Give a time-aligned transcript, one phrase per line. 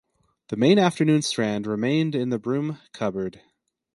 [0.47, 3.39] The main afternoon strand remained in the Broom Cupboard.